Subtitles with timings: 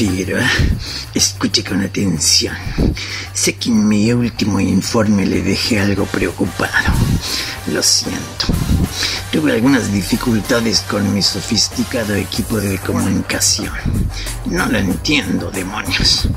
[0.00, 0.48] Figueroa,
[1.12, 2.56] escuche con atención.
[3.34, 6.90] Sé que en mi último informe le dejé algo preocupado.
[7.66, 8.46] Lo siento.
[9.30, 13.74] Tuve algunas dificultades con mi sofisticado equipo de comunicación.
[14.46, 16.30] No lo entiendo, demonios.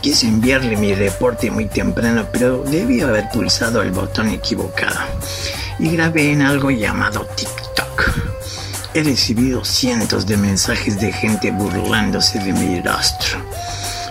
[0.00, 4.98] Quise enviarle mi reporte muy temprano, pero debí haber pulsado el botón equivocado.
[5.78, 7.87] Y grabé en algo llamado TikTok.
[8.94, 13.38] He recibido cientos de mensajes de gente burlándose de mi rostro.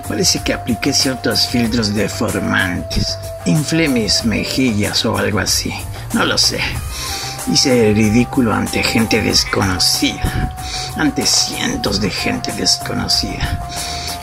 [0.08, 3.18] Parece que apliqué ciertos filtros deformantes.
[3.46, 5.74] Inflé mis mejillas o algo así.
[6.14, 6.60] No lo sé.
[7.52, 10.54] Hice ridículo ante gente desconocida.
[10.96, 13.68] Ante cientos de gente desconocida.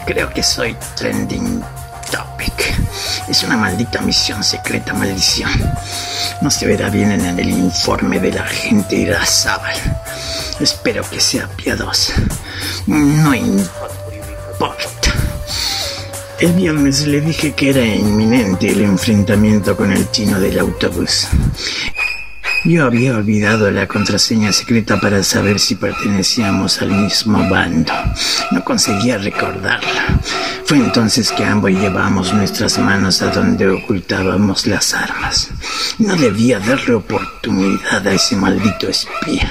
[0.07, 1.63] Creo que soy trending
[2.11, 2.75] topic.
[3.29, 5.51] Es una maldita misión secreta, maldición.
[6.41, 9.77] No se verá bien en el informe de la gente Irazábal.
[10.61, 12.15] Espero que sea piadosa.
[12.87, 14.95] No importa.
[16.39, 21.29] El viernes le dije que era inminente el enfrentamiento con el chino del autobús.
[22.67, 27.93] Yo había olvidado la contraseña secreta para saber si pertenecíamos al mismo bando.
[28.53, 30.19] No conseguía recordarla.
[30.65, 35.51] Fue entonces que ambos llevamos nuestras manos a donde ocultábamos las armas.
[35.99, 39.51] No debía darle oportunidad a ese maldito espía.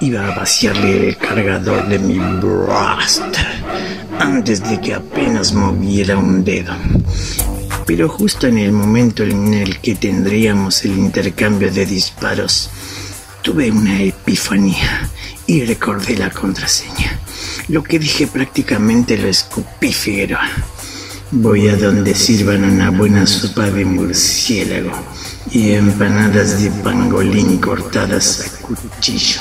[0.00, 3.46] Iba a vaciarle el cargador de mi blaster
[4.18, 6.72] antes de que apenas moviera un dedo.
[7.86, 12.70] Pero justo en el momento en el que tendríamos el intercambio de disparos,
[13.42, 15.10] tuve una epifanía
[15.46, 17.18] y recordé la contraseña.
[17.68, 20.48] Lo que dije prácticamente lo escupí, Figueroa.
[21.32, 24.92] Voy a donde sirvan una buena sopa de murciélago
[25.50, 29.40] y empanadas de pangolín cortadas a cuchillo.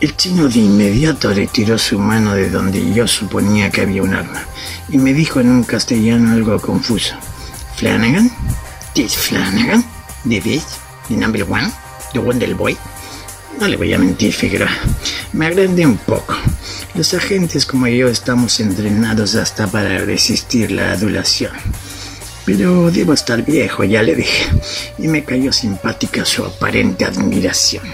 [0.00, 4.44] El chino de inmediato retiró su mano de donde yo suponía que había un arma
[4.88, 7.14] y me dijo en un castellano algo confuso.
[7.76, 8.30] Flanagan?
[8.94, 9.84] ¿This Flanagan?
[10.28, 10.68] ¿The Beast?
[11.08, 11.70] ¿The Number One?
[12.12, 12.76] ¿The Wonder Boy?
[13.60, 14.70] No le voy a mentir, Figueroa.
[15.32, 16.34] Me agrandé un poco.
[16.94, 21.52] Los agentes como yo estamos entrenados hasta para resistir la adulación.
[22.44, 24.46] Pero debo estar viejo, ya le dije.
[24.98, 27.84] Y me cayó simpática su aparente admiración.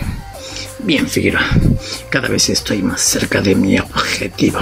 [0.84, 1.44] Bien, Figueroa,
[2.08, 4.60] cada vez estoy más cerca de mi objetivo,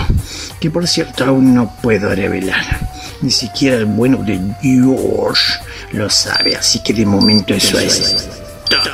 [0.60, 2.88] que por cierto aún no puedo revelar.
[3.22, 5.54] Ni siquiera el bueno de George
[5.92, 8.28] lo sabe, así que de momento eso es
[8.68, 8.90] todo.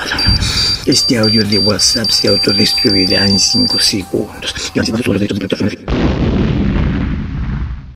[0.87, 4.55] Este audio de WhatsApp se autodestruirá en 5 segundos.